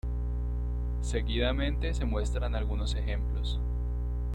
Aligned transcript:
Seguidamente 1.01 1.93
se 1.93 2.05
muestran 2.05 2.55
algunos 2.55 2.95
ejemplos. 2.95 3.59